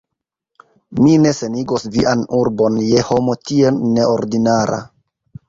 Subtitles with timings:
[1.01, 4.83] mi ne senigos vian urbon je homo tiel neordinara.